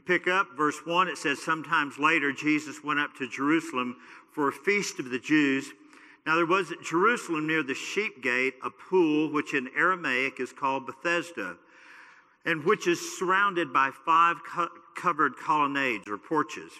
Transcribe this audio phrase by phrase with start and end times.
[0.00, 1.08] We pick up verse 1.
[1.08, 3.96] It says, Sometimes later, Jesus went up to Jerusalem
[4.32, 5.72] for a feast of the Jews.
[6.24, 10.54] Now, there was at Jerusalem near the sheep gate a pool, which in Aramaic is
[10.54, 11.56] called Bethesda,
[12.46, 16.72] and which is surrounded by five co- covered colonnades or porches.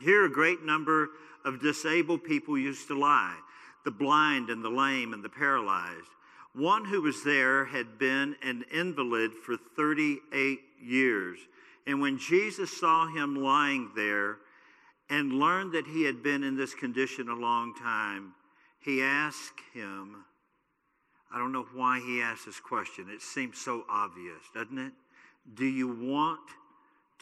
[0.00, 1.10] Here, a great number
[1.44, 3.36] of disabled people used to lie
[3.84, 6.10] the blind and the lame and the paralyzed.
[6.54, 11.38] One who was there had been an invalid for 38 years.
[11.86, 14.38] And when Jesus saw him lying there
[15.10, 18.34] and learned that he had been in this condition a long time,
[18.80, 20.24] he asked him,
[21.32, 23.06] I don't know why he asked this question.
[23.08, 24.92] It seems so obvious, doesn't it?
[25.54, 26.40] Do you want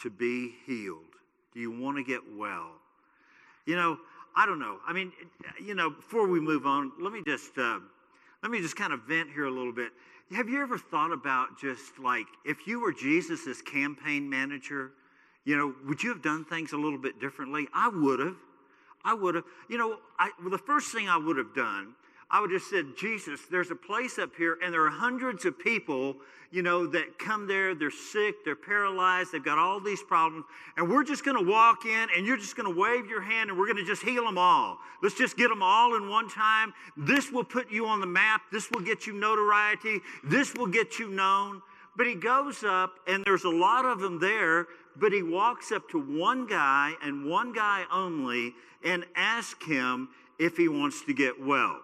[0.03, 1.05] to be healed?
[1.55, 2.73] Do you want to get well?
[3.67, 3.99] You know,
[4.37, 4.79] I don't know.
[4.87, 5.13] I mean,
[5.65, 7.79] you know, before we move on, let me just uh,
[8.43, 9.93] let me just kind of vent here a little bit.
[10.33, 14.93] Have you ever thought about just like if you were Jesus' campaign manager,
[15.45, 17.67] you know, would you have done things a little bit differently?
[17.75, 18.37] I would have.
[19.05, 19.45] I would have.
[19.69, 21.95] You know, I, well, the first thing I would have done
[22.33, 25.59] I would have said, Jesus, there's a place up here, and there are hundreds of
[25.59, 26.17] people,
[26.53, 27.75] you know, that come there.
[27.75, 30.45] They're sick, they're paralyzed, they've got all these problems,
[30.77, 33.51] and we're just going to walk in, and you're just going to wave your hand,
[33.51, 34.79] and we're going to just heal them all.
[35.03, 36.73] Let's just get them all in one time.
[36.97, 38.43] This will put you on the map.
[38.53, 40.01] This will get you notoriety.
[40.23, 41.63] This will get you known.
[41.97, 45.89] But he goes up, and there's a lot of them there, but he walks up
[45.91, 51.45] to one guy and one guy only and asks him if he wants to get
[51.45, 51.81] well.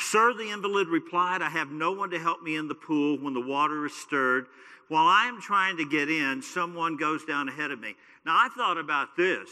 [0.00, 3.34] Sir, the invalid replied, I have no one to help me in the pool when
[3.34, 4.46] the water is stirred.
[4.88, 7.94] While I am trying to get in, someone goes down ahead of me.
[8.24, 9.48] Now, I thought about this.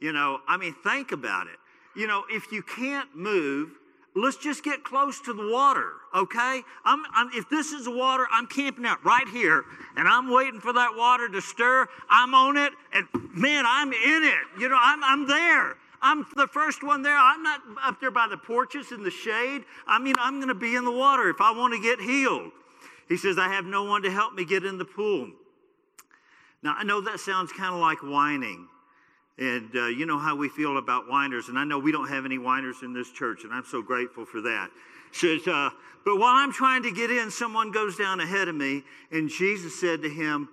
[0.00, 1.58] You know, I mean, think about it.
[1.94, 3.72] You know, if you can't move,
[4.16, 6.62] let's just get close to the water, okay?
[6.84, 9.64] I'm, I'm, if this is the water, I'm camping out right here,
[9.96, 11.86] and I'm waiting for that water to stir.
[12.08, 14.60] I'm on it, and man, I'm in it.
[14.60, 15.76] You know, I'm, I'm there.
[16.02, 17.16] I'm the first one there.
[17.16, 19.64] I'm not up there by the porches in the shade.
[19.86, 22.52] I mean, I'm going to be in the water if I want to get healed.
[23.08, 25.30] He says, I have no one to help me get in the pool.
[26.62, 28.68] Now, I know that sounds kind of like whining.
[29.38, 31.48] And uh, you know how we feel about whiners.
[31.48, 34.24] And I know we don't have any whiners in this church, and I'm so grateful
[34.24, 34.70] for that.
[35.12, 35.70] Says, uh,
[36.04, 39.78] but while I'm trying to get in, someone goes down ahead of me, and Jesus
[39.78, 40.48] said to him,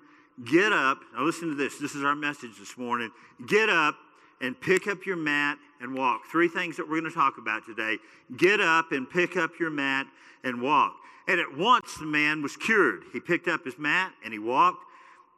[0.45, 0.99] Get up.
[1.15, 1.79] Now, listen to this.
[1.79, 3.11] This is our message this morning.
[3.47, 3.95] Get up
[4.41, 6.25] and pick up your mat and walk.
[6.31, 7.97] Three things that we're going to talk about today.
[8.35, 10.07] Get up and pick up your mat
[10.43, 10.95] and walk.
[11.27, 13.03] And at once the man was cured.
[13.11, 14.83] He picked up his mat and he walked.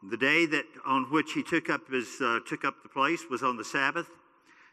[0.10, 3.44] The day that on which he took up his uh, took up the place was
[3.44, 4.08] on the Sabbath.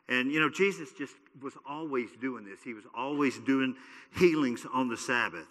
[0.08, 2.60] And you know, Jesus just was always doing this.
[2.62, 3.74] He was always doing
[4.16, 5.48] healings on the Sabbath.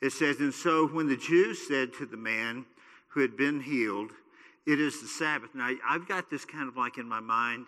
[0.00, 2.64] It says, and so when the Jews said to the man
[3.08, 4.12] who had been healed,
[4.66, 5.50] It is the Sabbath.
[5.54, 7.66] Now I've got this kind of like in my mind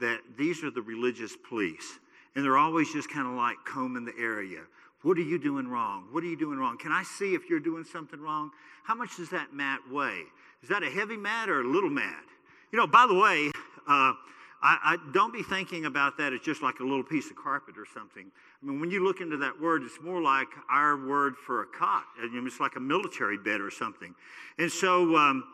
[0.00, 1.98] that these are the religious police.
[2.34, 4.60] And they're always just kind of like combing the area.
[5.02, 6.08] What are you doing wrong?
[6.10, 6.76] What are you doing wrong?
[6.76, 8.50] Can I see if you're doing something wrong?
[8.84, 10.24] How much does that mat weigh?
[10.62, 12.24] Is that a heavy mat or a little mat?
[12.72, 13.50] You know, by the way,
[13.86, 14.12] uh,
[14.60, 17.78] I, I, don't be thinking about that as just like a little piece of carpet
[17.78, 18.26] or something.
[18.60, 21.66] I mean, when you look into that word, it's more like our word for a
[21.66, 22.04] cot.
[22.20, 24.14] It's like a military bed or something.
[24.58, 25.44] And so um,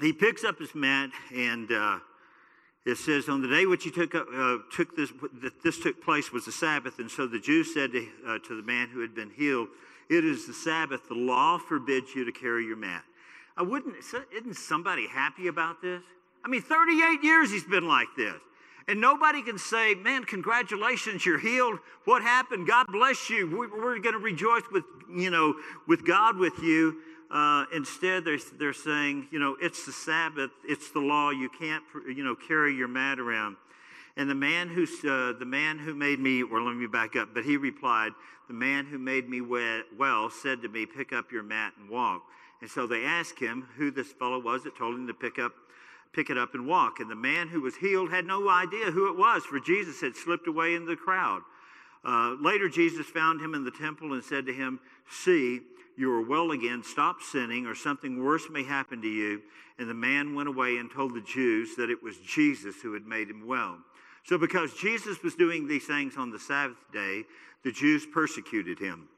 [0.00, 1.98] he picks up his mat and uh,
[2.84, 5.12] it says, On the day which he took, up, uh, took this,
[5.62, 6.98] this took place was the Sabbath.
[6.98, 9.68] And so the Jews said to, uh, to the man who had been healed,
[10.08, 11.08] It is the Sabbath.
[11.08, 13.04] The law forbids you to carry your mat.
[13.56, 16.02] I wouldn't, isn't somebody happy about this?
[16.44, 18.34] I mean, 38 years he's been like this.
[18.88, 21.78] And nobody can say, man, congratulations, you're healed.
[22.04, 22.66] What happened?
[22.66, 23.48] God bless you.
[23.56, 24.84] We're going to rejoice with,
[25.14, 25.54] you know,
[25.86, 26.96] with God with you.
[27.32, 31.30] Uh, instead, they're, they're saying, you know, it's the Sabbath, it's the law.
[31.30, 33.56] You can't, you know, carry your mat around.
[34.18, 37.30] And the man who, uh, the man who made me, or let me back up,
[37.32, 38.12] but he replied,
[38.48, 42.22] the man who made me well said to me, pick up your mat and walk.
[42.60, 45.54] And so they asked him who this fellow was that told him to pick up,
[46.12, 47.00] pick it up and walk.
[47.00, 50.16] And the man who was healed had no idea who it was, for Jesus had
[50.16, 51.40] slipped away in the crowd.
[52.04, 54.80] Uh, later, Jesus found him in the temple and said to him,
[55.10, 55.60] See,
[55.96, 59.42] you are well again, stop sinning, or something worse may happen to you.
[59.78, 63.06] And the man went away and told the Jews that it was Jesus who had
[63.06, 63.78] made him well.
[64.24, 67.24] So, because Jesus was doing these things on the Sabbath day,
[67.64, 69.08] the Jews persecuted him.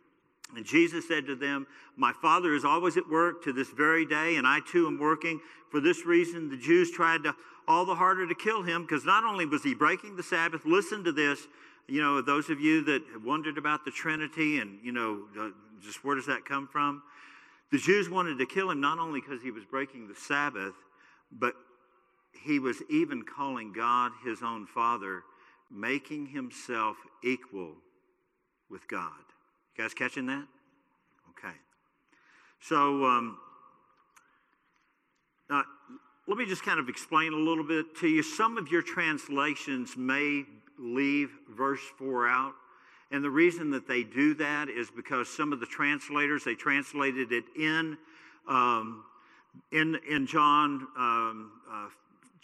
[0.57, 1.67] And Jesus said to them,
[1.97, 5.41] My Father is always at work to this very day, and I too am working.
[5.71, 7.35] For this reason, the Jews tried to
[7.67, 11.05] all the harder to kill him, because not only was he breaking the Sabbath, listen
[11.05, 11.47] to this.
[11.87, 15.25] You know, those of you that have wondered about the Trinity and, you know,
[15.83, 17.03] just where does that come from?
[17.71, 20.75] The Jews wanted to kill him not only because he was breaking the Sabbath,
[21.31, 21.55] but
[22.45, 25.23] he was even calling God his own Father,
[25.71, 27.75] making himself equal
[28.71, 29.11] with God.
[29.77, 30.47] You guys catching that?
[31.31, 31.55] Okay.
[32.61, 33.39] So, um,
[35.51, 35.63] uh,
[36.27, 38.23] let me just kind of explain a little bit to you.
[38.23, 40.45] Some of your translations may
[40.79, 42.55] leave verse 4 out.
[43.11, 47.33] And the reason that they do that is because some of the translators, they translated
[47.33, 47.97] it in,
[48.49, 49.05] um,
[49.71, 51.89] in, in John um, uh,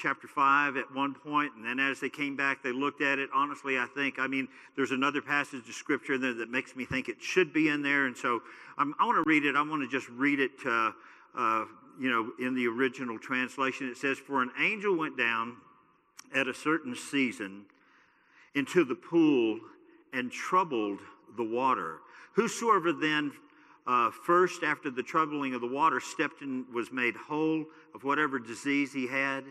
[0.01, 3.29] chapter 5 at one point, and then as they came back, they looked at it.
[3.35, 6.85] Honestly, I think, I mean, there's another passage of scripture in there that makes me
[6.87, 8.07] think it should be in there.
[8.07, 8.41] And so
[8.79, 9.57] um, I want to read it.
[9.57, 10.93] I want to just read it, uh,
[11.37, 11.65] uh,
[12.01, 13.91] you know, in the original translation.
[13.91, 15.57] It says, For an angel went down
[16.35, 17.67] at a certain season
[18.55, 19.59] into the pool
[20.13, 20.99] and troubled
[21.37, 21.99] the water.
[22.35, 23.33] Whosoever then
[23.87, 27.65] uh, first, after the troubling of the water, stepped in, was made whole
[27.95, 29.45] of whatever disease he had.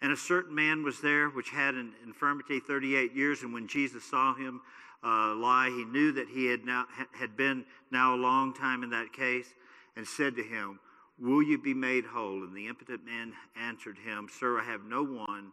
[0.00, 3.42] And a certain man was there which had an infirmity 38 years.
[3.42, 4.60] And when Jesus saw him
[5.04, 8.90] uh, lie, he knew that he had, now, had been now a long time in
[8.90, 9.54] that case
[9.96, 10.80] and said to him,
[11.18, 12.42] Will you be made whole?
[12.42, 15.52] And the impotent man answered him, Sir, I have no one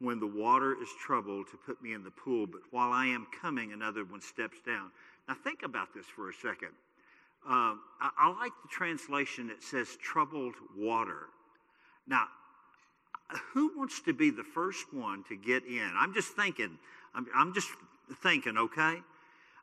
[0.00, 3.26] when the water is troubled to put me in the pool, but while I am
[3.40, 4.90] coming, another one steps down.
[5.28, 6.70] Now, think about this for a second.
[7.48, 11.28] Um, I, I like the translation that says troubled water.
[12.06, 12.26] Now,
[13.52, 15.90] who wants to be the first one to get in?
[15.96, 16.78] I'm just thinking,
[17.14, 17.68] I'm, I'm just
[18.22, 18.96] thinking, okay?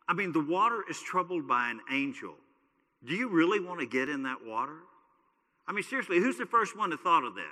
[0.08, 2.36] I mean, the water is troubled by an angel.
[3.06, 4.78] Do you really want to get in that water?
[5.68, 7.46] I mean, seriously, who's the first one to thought of this?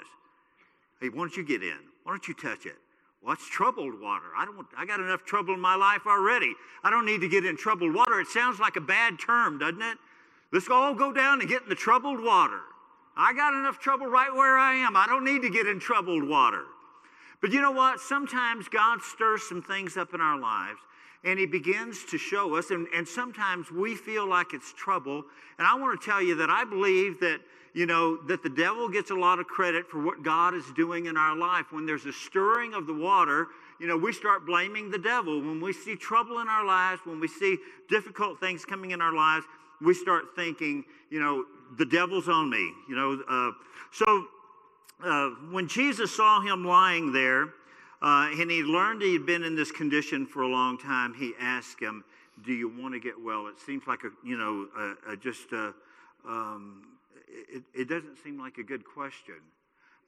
[0.99, 1.79] Hey, why don't you get in?
[2.03, 2.77] Why don't you touch it?
[3.21, 4.25] Well, troubled water.
[4.35, 4.65] I don't.
[4.75, 6.53] I got enough trouble in my life already.
[6.83, 8.19] I don't need to get in troubled water.
[8.19, 9.97] It sounds like a bad term, doesn't it?
[10.51, 12.61] Let's all go down and get in the troubled water.
[13.15, 14.95] I got enough trouble right where I am.
[14.95, 16.63] I don't need to get in troubled water.
[17.41, 17.99] But you know what?
[17.99, 20.79] Sometimes God stirs some things up in our lives
[21.23, 25.23] and He begins to show us, and, and sometimes we feel like it's trouble.
[25.57, 27.39] And I want to tell you that I believe that,
[27.73, 31.05] you know, that the devil gets a lot of credit for what God is doing
[31.05, 31.71] in our life.
[31.71, 33.47] When there's a stirring of the water,
[33.79, 35.39] you know, we start blaming the devil.
[35.39, 37.57] When we see trouble in our lives, when we see
[37.89, 39.45] difficult things coming in our lives,
[39.79, 41.45] we start thinking, you know,
[41.77, 42.71] the devil's on me.
[42.87, 43.51] You know, uh,
[43.91, 44.27] so
[45.03, 47.53] uh, when Jesus saw him lying there,
[48.01, 51.79] uh, and he learned he'd been in this condition for a long time, he asked
[51.79, 52.03] him,
[52.43, 55.51] "Do you want to get well?" It seems like a, you know, a, a just
[55.51, 55.73] a,
[56.27, 56.83] um,
[57.27, 59.35] it, it doesn't seem like a good question.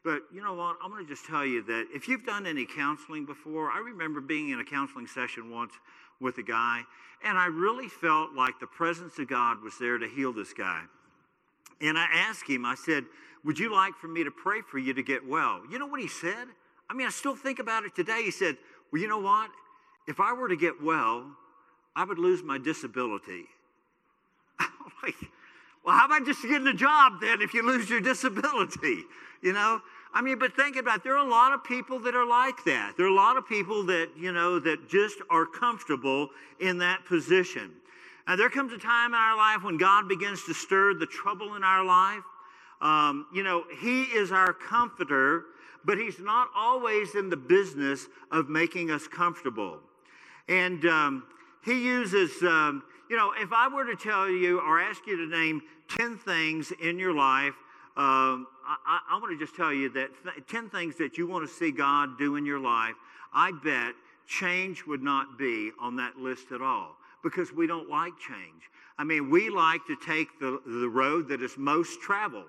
[0.03, 0.77] But you know what?
[0.83, 4.19] I'm going to just tell you that if you've done any counseling before, I remember
[4.19, 5.73] being in a counseling session once
[6.19, 6.81] with a guy,
[7.23, 10.81] and I really felt like the presence of God was there to heal this guy.
[11.79, 13.05] And I asked him, I said,
[13.45, 15.61] Would you like for me to pray for you to get well?
[15.69, 16.47] You know what he said?
[16.93, 18.21] I mean, I still think about it today.
[18.23, 18.55] He said,
[18.91, 19.49] Well, you know what?
[20.07, 21.25] If I were to get well,
[21.95, 23.45] I would lose my disability.
[24.59, 24.69] I'm
[25.01, 25.15] like,
[25.83, 29.03] well, how about just getting a job then if you lose your disability?
[29.41, 29.81] You know?
[30.13, 31.03] I mean, but think about it.
[31.03, 32.93] There are a lot of people that are like that.
[32.95, 36.29] There are a lot of people that, you know, that just are comfortable
[36.61, 37.69] in that position.
[38.25, 41.55] Now, there comes a time in our life when God begins to stir the trouble
[41.55, 42.23] in our life.
[42.79, 45.43] Um, you know, He is our comforter,
[45.85, 49.79] but He's not always in the business of making us comfortable.
[50.47, 51.23] And um,
[51.63, 55.25] He uses, um, you know, if I were to tell you or ask you to
[55.25, 57.53] name 10 things in your life,
[57.95, 61.47] um, I, I want to just tell you that th- 10 things that you want
[61.47, 62.95] to see God do in your life,
[63.33, 63.93] I bet
[64.27, 68.63] change would not be on that list at all because we don't like change.
[68.97, 72.45] I mean, we like to take the, the road that is most traveled.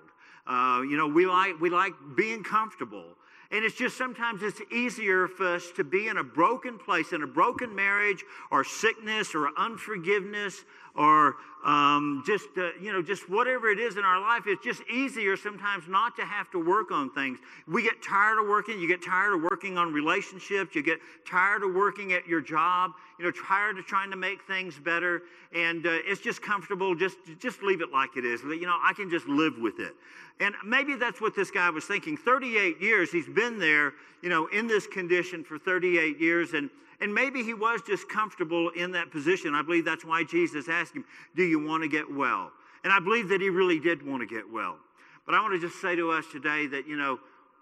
[0.47, 3.05] Uh, you know, we like, we like being comfortable.
[3.51, 7.23] And it's just sometimes it's easier for us to be in a broken place, in
[7.23, 11.35] a broken marriage, or sickness, or unforgiveness, or
[11.65, 15.35] um, just uh, you know just whatever it is in our life it's just easier
[15.35, 17.39] sometimes not to have to work on things.
[17.67, 18.79] We get tired of working.
[18.79, 20.75] You get tired of working on relationships.
[20.75, 22.91] You get tired of working at your job.
[23.17, 25.23] You know tired of trying to make things better.
[25.55, 26.93] And uh, it's just comfortable.
[26.93, 28.41] Just just leave it like it is.
[28.43, 29.95] You know i can just live with it.
[30.39, 32.15] And maybe that's what this guy was thinking.
[32.15, 36.53] 38 years he's been there you know in this condition for 38 years.
[36.53, 36.69] And
[37.01, 39.53] and maybe he was just comfortable in that position.
[39.53, 42.51] I believe that's why Jesus asked him, Do you want to get well?
[42.83, 44.77] And I believe that he really did want to get well.
[45.25, 47.19] But I want to just say to us today that, you know,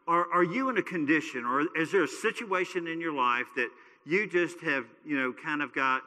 [0.08, 3.70] are, are you in a condition or is there a situation in your life that
[4.06, 6.02] you just have, you know, kind of got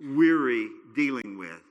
[0.00, 1.62] weary dealing with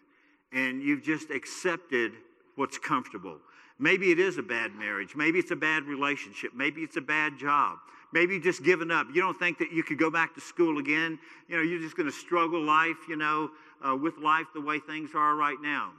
[0.53, 2.13] and you've just accepted
[2.55, 3.37] what's comfortable?
[3.79, 5.15] Maybe it is a bad marriage.
[5.15, 6.51] Maybe it's a bad relationship.
[6.55, 7.77] Maybe it's a bad job.
[8.11, 9.07] Maybe you've just given up.
[9.13, 11.19] You don't think that you could go back to school again.
[11.47, 13.51] You know, you're just going to struggle life, you know,
[13.87, 15.91] uh, with life the way things are right now.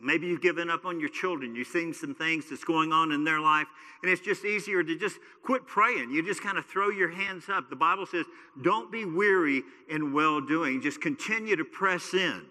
[0.00, 1.54] Maybe you've given up on your children.
[1.54, 3.68] You've seen some things that's going on in their life,
[4.02, 6.10] and it's just easier to just quit praying.
[6.10, 7.70] You just kind of throw your hands up.
[7.70, 8.26] The Bible says,
[8.62, 12.42] don't be weary in well doing, just continue to press in.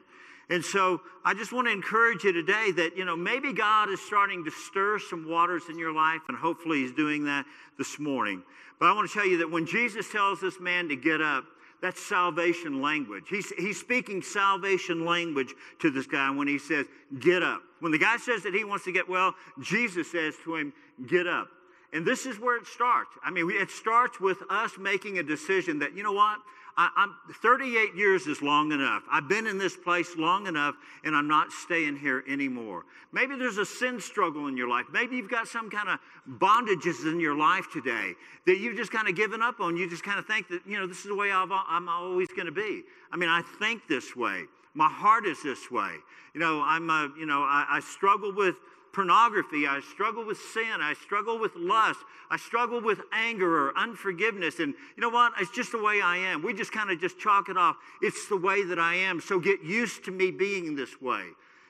[0.49, 4.01] And so I just want to encourage you today that, you know, maybe God is
[4.01, 7.45] starting to stir some waters in your life, and hopefully He's doing that
[7.77, 8.43] this morning.
[8.79, 11.45] But I want to tell you that when Jesus tells this man to get up,
[11.81, 13.25] that's salvation language.
[13.29, 16.85] He's, he's speaking salvation language to this guy when he says,
[17.19, 17.61] Get up.
[17.81, 20.73] When the guy says that he wants to get well, Jesus says to him,
[21.07, 21.49] Get up.
[21.93, 23.11] And this is where it starts.
[23.23, 26.39] I mean, it starts with us making a decision that, you know what?
[26.75, 29.03] I, am 38 years is long enough.
[29.11, 30.73] I've been in this place long enough,
[31.03, 32.83] and I'm not staying here anymore.
[33.11, 34.87] Maybe there's a sin struggle in your life.
[34.91, 35.99] Maybe you've got some kind of
[36.39, 38.13] bondages in your life today
[38.47, 39.77] that you've just kind of given up on.
[39.77, 42.29] You just kind of think that, you know, this is the way i am always
[42.29, 42.81] going to be.
[43.11, 44.45] I mean, I think this way.
[44.73, 45.91] My heart is this way.
[46.33, 48.55] You know, I'm, a, you know, I, I struggle with
[48.93, 49.67] pornography.
[49.67, 50.79] I struggle with sin.
[50.79, 51.99] I struggle with lust.
[52.29, 54.59] I struggle with anger or unforgiveness.
[54.59, 55.33] And you know what?
[55.39, 56.43] It's just the way I am.
[56.43, 57.75] We just kind of just chalk it off.
[58.01, 59.19] It's the way that I am.
[59.19, 61.23] So get used to me being this way.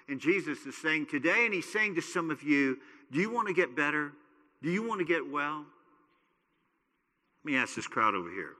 [0.09, 2.77] And Jesus is saying today, and he's saying to some of you,
[3.11, 4.11] do you want to get better?
[4.61, 5.65] Do you want to get well?
[7.43, 8.53] Let me ask this crowd over here.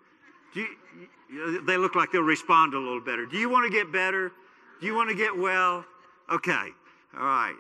[0.54, 3.26] Do you, they look like they'll respond a little better.
[3.26, 4.32] Do you want to get better?
[4.80, 5.84] Do you want to get well?
[6.32, 6.68] Okay.
[7.18, 7.56] All right.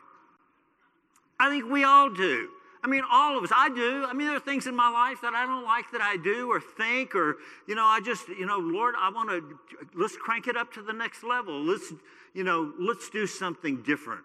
[1.43, 2.47] I think we all do.
[2.81, 3.51] I mean, all of us.
[3.53, 4.05] I do.
[4.07, 6.49] I mean, there are things in my life that I don't like that I do
[6.49, 7.35] or think, or,
[7.67, 9.59] you know, I just, you know, Lord, I want to,
[9.93, 11.61] let's crank it up to the next level.
[11.61, 11.91] Let's,
[12.33, 14.23] you know, let's do something different.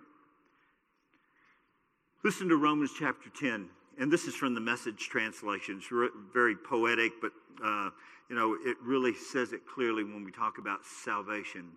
[2.22, 3.68] Listen to Romans chapter 10.
[3.98, 5.80] And this is from the message translation.
[5.82, 7.32] It's very poetic, but,
[7.64, 7.90] uh,
[8.30, 11.72] you know, it really says it clearly when we talk about salvation.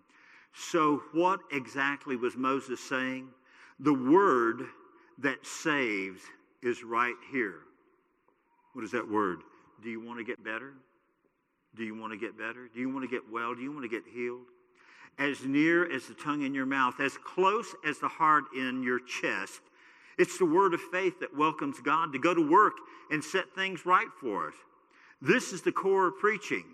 [0.54, 3.26] So, what exactly was Moses saying?
[3.80, 4.66] The word
[5.18, 6.20] that saves
[6.62, 7.60] is right here.
[8.72, 9.40] What is that word?
[9.82, 10.72] Do you want to get better?
[11.74, 12.68] Do you want to get better?
[12.72, 13.54] Do you want to get well?
[13.54, 14.46] Do you want to get healed?
[15.18, 19.00] As near as the tongue in your mouth, as close as the heart in your
[19.00, 19.60] chest.
[20.18, 22.74] It's the word of faith that welcomes God to go to work
[23.10, 24.54] and set things right for us.
[25.20, 26.64] This is the core of preaching.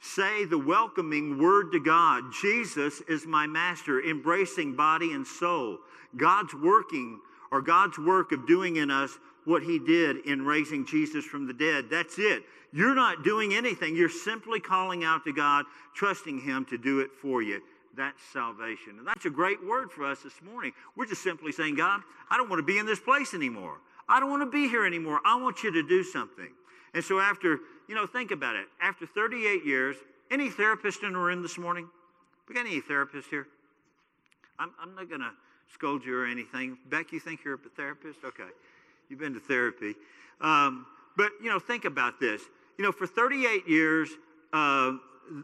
[0.00, 5.78] Say the welcoming word to God Jesus is my master, embracing body and soul.
[6.16, 7.20] God's working
[7.50, 11.52] or God's work of doing in us what he did in raising Jesus from the
[11.52, 11.86] dead.
[11.90, 12.42] That's it.
[12.72, 13.96] You're not doing anything.
[13.96, 15.64] You're simply calling out to God,
[15.94, 17.60] trusting him to do it for you.
[17.96, 18.98] That's salvation.
[18.98, 20.72] And that's a great word for us this morning.
[20.96, 23.78] We're just simply saying, God, I don't want to be in this place anymore.
[24.08, 25.20] I don't want to be here anymore.
[25.24, 26.48] I want you to do something.
[26.94, 28.66] And so after, you know, think about it.
[28.80, 29.96] After 38 years,
[30.30, 31.88] any therapist in the room this morning?
[32.48, 33.46] We got any therapist here?
[34.58, 35.30] I'm, I'm not going to
[35.72, 36.78] scold you or anything.
[36.88, 38.20] Beck, you think you're a therapist?
[38.24, 38.48] Okay.
[39.08, 39.94] You've been to therapy.
[40.40, 40.86] Um,
[41.16, 42.42] but, you know, think about this.
[42.78, 44.10] You know, for 38 years,
[44.52, 44.92] uh,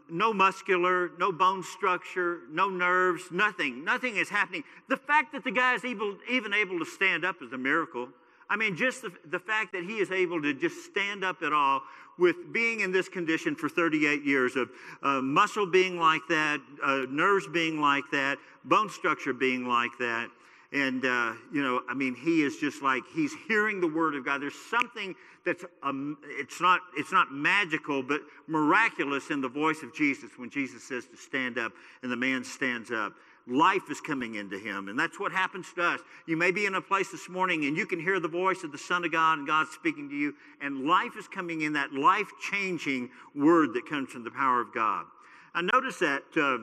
[0.09, 3.83] no muscular, no bone structure, no nerves, nothing.
[3.83, 4.63] Nothing is happening.
[4.89, 8.09] The fact that the guy is able, even able to stand up is a miracle.
[8.49, 11.53] I mean, just the, the fact that he is able to just stand up at
[11.53, 11.81] all
[12.17, 14.69] with being in this condition for 38 years of
[15.03, 20.29] uh, muscle being like that, uh, nerves being like that, bone structure being like that.
[20.73, 24.25] And, uh, you know, I mean, he is just like, he's hearing the word of
[24.25, 24.41] God.
[24.41, 29.93] There's something that's, um, it's, not, it's not magical, but miraculous in the voice of
[29.93, 31.71] Jesus when Jesus says to stand up
[32.03, 33.13] and the man stands up
[33.47, 34.89] life is coming into him.
[34.89, 36.01] And that's what happens to us.
[36.25, 38.71] You may be in a place this morning and you can hear the voice of
[38.71, 41.93] the Son of God and God speaking to you, and life is coming in that
[41.93, 45.05] life changing word that comes from the power of God.
[45.53, 46.23] I notice that.
[46.35, 46.57] Uh,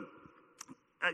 [1.05, 1.11] uh,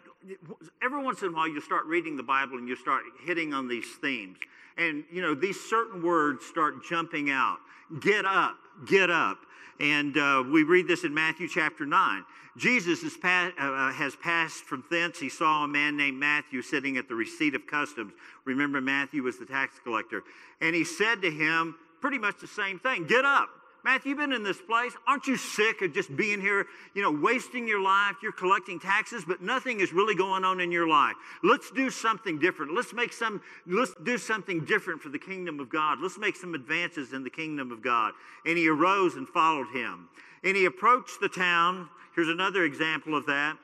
[0.84, 3.66] every once in a while you start reading the bible and you start hitting on
[3.66, 4.38] these themes
[4.76, 7.58] and you know these certain words start jumping out
[8.00, 9.38] get up get up
[9.80, 12.24] and uh, we read this in Matthew chapter 9.
[12.56, 15.18] Jesus uh, uh, has passed from thence.
[15.18, 18.12] He saw a man named Matthew sitting at the receipt of customs.
[18.44, 20.22] Remember, Matthew was the tax collector.
[20.60, 23.48] And he said to him pretty much the same thing Get up,
[23.84, 24.92] Matthew, you've been in this place.
[25.06, 28.16] Aren't you sick of just being here, you know, wasting your life?
[28.22, 31.14] You're collecting taxes, but nothing is really going on in your life.
[31.42, 32.74] Let's do something different.
[32.74, 35.98] Let's make some, let's do something different for the kingdom of God.
[36.00, 38.12] Let's make some advances in the kingdom of God.
[38.44, 40.08] And he arose and followed him.
[40.44, 41.88] And he approached the town.
[42.14, 43.56] Here's another example of that.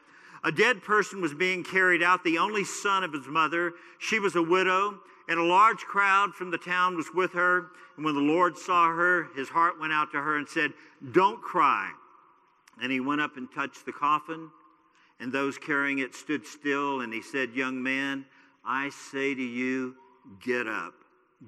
[0.44, 3.72] A dead person was being carried out, the only son of his mother.
[3.98, 7.70] She was a widow and a large crowd from the town was with her.
[7.96, 10.72] And when the Lord saw her, his heart went out to her and said,
[11.12, 11.90] Don't cry.
[12.80, 14.50] And he went up and touched the coffin,
[15.18, 17.00] and those carrying it stood still.
[17.00, 18.26] And he said, Young man,
[18.64, 19.96] I say to you,
[20.44, 20.94] get up.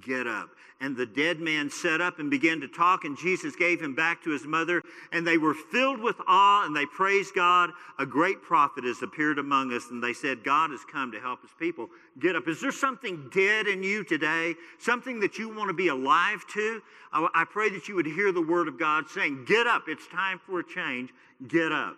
[0.02, 0.50] Get up.
[0.80, 4.22] And the dead man sat up and began to talk, and Jesus gave him back
[4.22, 4.82] to his mother.
[5.12, 7.70] And they were filled with awe, and they praised God.
[7.98, 11.40] A great prophet has appeared among us, and they said, God has come to help
[11.40, 11.88] his people.
[12.20, 12.46] Get up.
[12.46, 14.54] Is there something dead in you today?
[14.78, 16.82] Something that you want to be alive to?
[17.10, 19.84] I, I pray that you would hear the word of God saying, Get up.
[19.88, 21.10] It's time for a change.
[21.48, 21.96] Get up.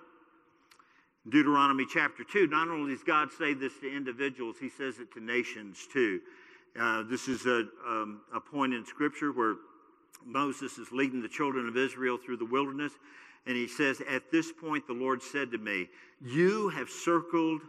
[1.29, 5.21] Deuteronomy chapter 2, not only does God say this to individuals, he says it to
[5.21, 6.21] nations too.
[6.79, 9.57] Uh, this is a, um, a point in Scripture where
[10.25, 12.93] Moses is leading the children of Israel through the wilderness.
[13.47, 15.89] And he says, At this point, the Lord said to me,
[16.21, 17.63] You have circled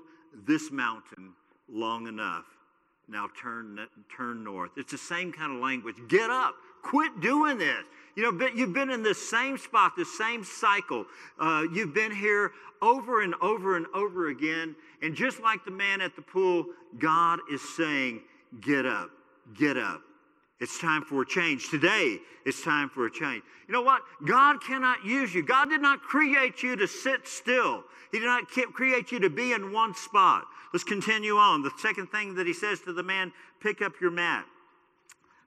[0.45, 1.33] this mountain
[1.69, 2.45] long enough.
[3.07, 3.79] Now turn,
[4.15, 4.71] turn north.
[4.77, 5.95] It's the same kind of language.
[6.07, 6.55] Get up.
[6.81, 7.83] Quit doing this.
[8.15, 11.05] You know, you've been in the same spot, the same cycle.
[11.39, 14.75] Uh, you've been here over and over and over again.
[15.01, 16.65] And just like the man at the pool,
[16.99, 18.21] God is saying,
[18.59, 19.09] Get up,
[19.57, 20.01] get up.
[20.59, 21.69] It's time for a change.
[21.69, 23.43] Today, it's time for a change.
[23.67, 24.03] You know what?
[24.27, 25.41] God cannot use you.
[25.41, 29.53] God did not create you to sit still, He did not create you to be
[29.53, 30.43] in one spot.
[30.73, 31.63] Let's continue on.
[31.63, 33.31] The second thing that He says to the man
[33.61, 34.45] pick up your mat.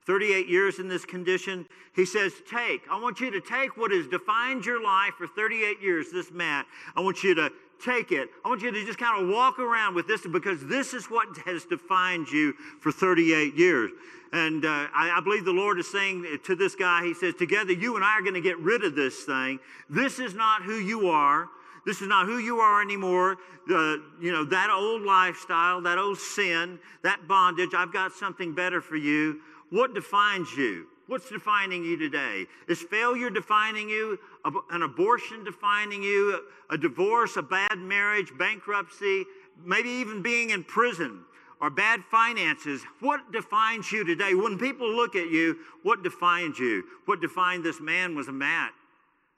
[0.06, 2.82] 38 years in this condition, he says, Take.
[2.90, 6.66] I want you to take what has defined your life for 38 years, this mat.
[6.94, 7.50] I want you to
[7.83, 8.28] take it.
[8.45, 11.28] I want you to just kind of walk around with this because this is what
[11.45, 13.90] has defined you for 38 years.
[14.33, 17.73] And uh, I, I, believe the Lord is saying to this guy, He says, Together,
[17.73, 19.61] you and I are going to get rid of this thing.
[19.88, 21.49] This is not who you are.
[21.87, 23.37] This is not who you are anymore.
[23.71, 28.81] Uh, you know, that old lifestyle, that old sin, that bondage, I've got something better
[28.81, 29.40] for you.
[29.71, 30.87] What defines you?
[31.07, 32.47] What's defining you today?
[32.66, 34.19] Is failure defining you?
[34.44, 36.40] An abortion defining you?
[36.70, 39.25] A divorce, a bad marriage, bankruptcy,
[39.64, 41.25] maybe even being in prison
[41.60, 42.82] or bad finances?
[43.00, 44.34] What defines you today?
[44.34, 46.84] When people look at you, what defines you?
[47.06, 48.73] What defined this man was a mat.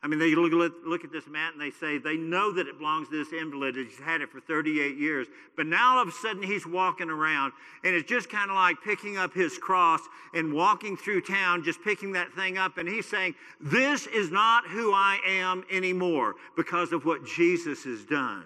[0.03, 2.79] I mean, they look, look at this mat and they say they know that it
[2.79, 3.77] belongs to this invalid.
[3.77, 5.27] He's had it for 38 years.
[5.57, 8.77] But now all of a sudden he's walking around and it's just kind of like
[8.85, 10.01] picking up his cross
[10.35, 12.79] and walking through town, just picking that thing up.
[12.79, 18.05] And he's saying, This is not who I am anymore because of what Jesus has
[18.05, 18.45] done.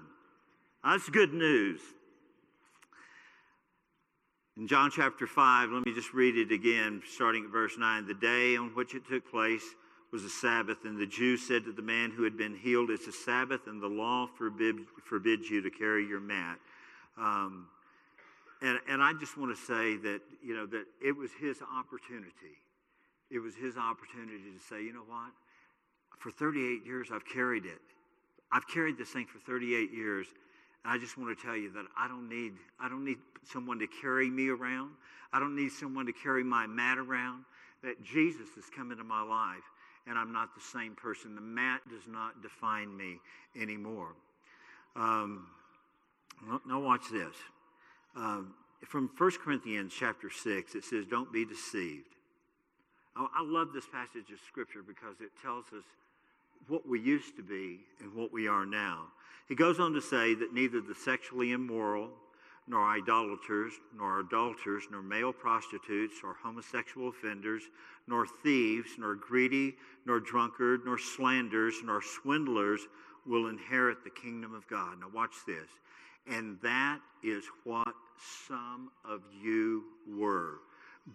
[0.85, 1.81] That's good news.
[4.57, 8.07] In John chapter 5, let me just read it again, starting at verse 9.
[8.07, 9.65] The day on which it took place,
[10.13, 13.07] was a Sabbath, and the Jews said to the man who had been healed, It's
[13.07, 16.59] a Sabbath, and the law forbid, forbids you to carry your mat.
[17.17, 17.69] Um,
[18.63, 22.59] and, and I just want to say that, you know, that it was his opportunity.
[23.31, 25.31] It was his opportunity to say, you know what?
[26.19, 27.81] For 38 years, I've carried it.
[28.53, 30.27] I've carried this thing for 38 years.
[30.85, 33.79] And I just want to tell you that I don't need I don't need someone
[33.79, 34.91] to carry me around.
[35.33, 37.45] I don't need someone to carry my mat around.
[37.83, 39.63] That Jesus has come into my life
[40.07, 41.35] and I'm not the same person.
[41.35, 43.19] The mat does not define me
[43.61, 44.15] anymore.
[44.97, 45.47] Um,
[46.67, 47.35] now, watch this.
[48.17, 48.55] Um,
[48.87, 52.17] from 1 Corinthians chapter 6, it says, Don't be deceived.
[53.17, 55.85] I, I love this passage of Scripture because it tells us
[56.69, 59.07] what we used to be and what we are now.
[59.49, 62.11] He goes on to say that neither the sexually immoral,
[62.71, 67.65] nor idolaters, nor adulterers, nor male prostitutes, or homosexual offenders,
[68.07, 69.75] nor thieves, nor greedy,
[70.07, 72.83] nor drunkard, nor slanderers, nor swindlers
[73.27, 75.01] will inherit the kingdom of God.
[75.01, 75.69] Now, watch this.
[76.31, 77.93] And that is what
[78.47, 80.61] some of you were.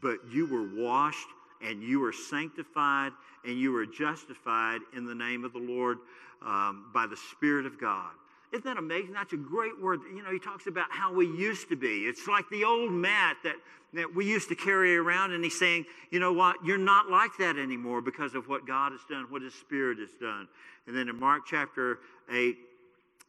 [0.01, 1.27] But you were washed
[1.61, 3.13] and you were sanctified
[3.45, 5.99] and you were justified in the name of the Lord
[6.45, 8.11] um, by the Spirit of God.
[8.55, 9.11] Isn't that amazing?
[9.11, 9.99] That's a great word.
[10.15, 12.05] You know, he talks about how we used to be.
[12.05, 13.55] It's like the old mat that,
[13.91, 16.55] that we used to carry around, and he's saying, you know what?
[16.63, 20.11] You're not like that anymore because of what God has done, what his spirit has
[20.21, 20.47] done.
[20.87, 21.99] And then in Mark chapter
[22.31, 22.57] 8,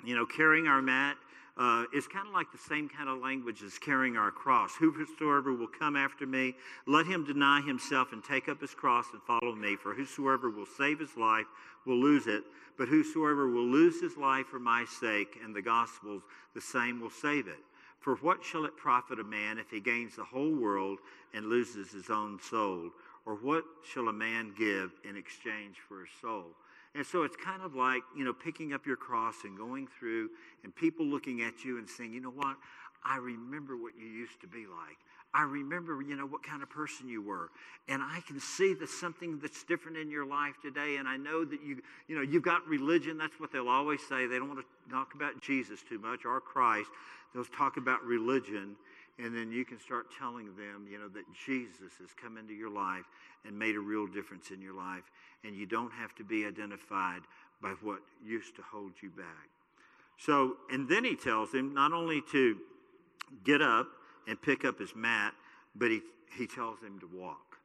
[0.04, 1.16] you know, carrying our mat
[1.58, 4.72] uh, is kind of like the same kind of language as carrying our cross.
[4.76, 6.54] Whosoever will come after me,
[6.86, 9.76] let him deny himself and take up his cross and follow me.
[9.76, 11.46] For whosoever will save his life
[11.86, 12.44] will lose it,
[12.76, 16.22] but whosoever will lose his life for my sake and the gospel's,
[16.54, 17.60] the same will save it.
[18.00, 20.98] For what shall it profit a man if he gains the whole world
[21.34, 22.90] and loses his own soul?
[23.24, 26.54] Or what shall a man give in exchange for his soul?
[26.96, 30.30] And so it's kind of like, you know, picking up your cross and going through
[30.64, 32.56] and people looking at you and saying, you know what?
[33.04, 34.96] I remember what you used to be like.
[35.34, 37.50] I remember, you know, what kind of person you were.
[37.88, 40.96] And I can see that something that's different in your life today.
[40.96, 43.18] And I know that you, you know, you've got religion.
[43.18, 44.26] That's what they'll always say.
[44.26, 46.88] They don't want to talk about Jesus too much or Christ.
[47.34, 48.76] They'll talk about religion.
[49.18, 52.70] And then you can start telling them, you know, that Jesus has come into your
[52.70, 53.04] life
[53.46, 55.04] and made a real difference in your life.
[55.44, 57.22] And you don't have to be identified
[57.62, 59.48] by what used to hold you back.
[60.18, 62.58] So, and then he tells him not only to
[63.44, 63.88] get up
[64.26, 65.34] and pick up his mat,
[65.74, 66.02] but he,
[66.36, 67.56] he tells him to walk.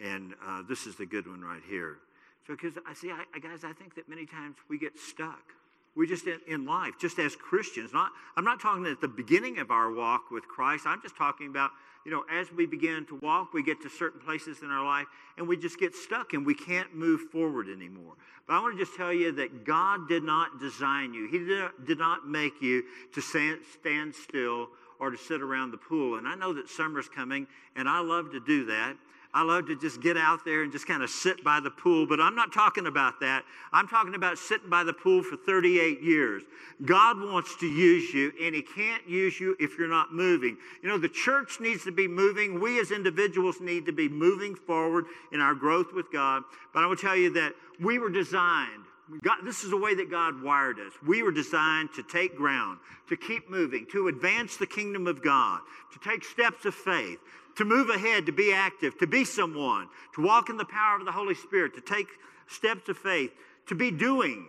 [0.00, 1.98] And uh, this is the good one right here.
[2.46, 5.52] So, because I see, I, guys, I think that many times we get stuck.
[5.96, 7.92] We just in, life, just as Christians.
[7.94, 10.84] Not, I'm not talking at the beginning of our walk with Christ.
[10.86, 11.70] I'm just talking about,
[12.04, 15.06] you know, as we begin to walk, we get to certain places in our life
[15.38, 18.12] and we just get stuck and we can't move forward anymore.
[18.46, 21.58] But I want to just tell you that God did not design you, He did
[21.58, 26.16] not, did not make you to stand still or to sit around the pool.
[26.16, 28.96] And I know that summer's coming, and I love to do that.
[29.36, 32.06] I love to just get out there and just kind of sit by the pool,
[32.06, 33.44] but I'm not talking about that.
[33.70, 36.42] I'm talking about sitting by the pool for 38 years.
[36.86, 40.56] God wants to use you, and He can't use you if you're not moving.
[40.82, 42.58] You know, the church needs to be moving.
[42.58, 46.42] We as individuals need to be moving forward in our growth with God.
[46.72, 48.84] But I will tell you that we were designed
[49.22, 50.92] God, this is the way that God wired us.
[51.06, 55.60] We were designed to take ground, to keep moving, to advance the kingdom of God,
[55.92, 57.20] to take steps of faith,
[57.56, 61.04] to move ahead, to be active, to be someone, to walk in the power of
[61.04, 62.06] the Holy Spirit, to take
[62.46, 63.32] steps of faith,
[63.66, 64.46] to be doing.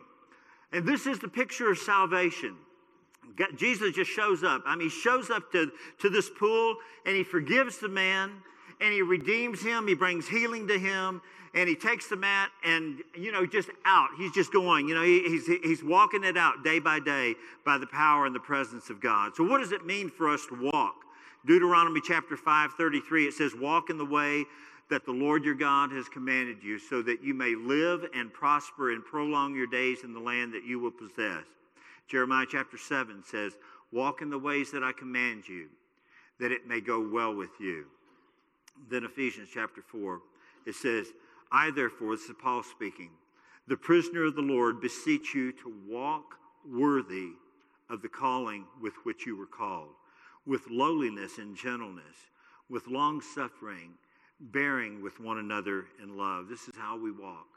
[0.71, 2.55] And this is the picture of salvation.
[3.55, 4.63] Jesus just shows up.
[4.65, 8.31] I mean, he shows up to, to this pool and he forgives the man
[8.81, 9.87] and he redeems him.
[9.87, 11.21] He brings healing to him
[11.53, 14.09] and he takes the mat and, you know, just out.
[14.17, 17.77] He's just going, you know, he, he's, he's walking it out day by day by
[17.77, 19.35] the power and the presence of God.
[19.35, 20.95] So, what does it mean for us to walk?
[21.47, 24.43] Deuteronomy chapter 5, 33, it says, Walk in the way
[24.89, 28.91] that the Lord your God has commanded you, so that you may live and prosper
[28.91, 31.45] and prolong your days in the land that you will possess.
[32.09, 33.53] Jeremiah chapter 7 says,
[33.93, 35.67] Walk in the ways that I command you,
[36.37, 37.85] that it may go well with you.
[38.89, 40.19] Then Ephesians chapter 4,
[40.65, 41.07] it says,
[41.49, 43.11] I, therefore, this is Paul speaking,
[43.67, 46.35] the prisoner of the Lord, beseech you to walk
[46.69, 47.29] worthy
[47.89, 49.91] of the calling with which you were called,
[50.47, 52.15] with lowliness and gentleness,
[52.69, 53.91] with long suffering,
[54.39, 56.47] bearing with one another in love.
[56.47, 57.47] This is how we walk.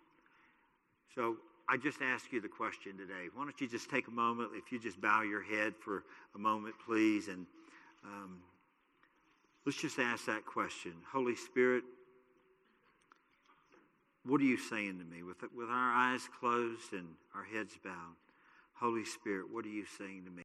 [1.14, 1.36] So
[1.68, 3.28] I just ask you the question today.
[3.32, 6.38] Why don't you just take a moment, if you just bow your head for a
[6.38, 7.46] moment, please, and
[8.04, 8.40] um,
[9.64, 10.92] let's just ask that question.
[11.12, 11.84] Holy Spirit,
[14.24, 15.22] what are you saying to me?
[15.22, 18.16] With, with our eyes closed and our heads bowed,
[18.74, 20.38] Holy Spirit, what are you saying to me?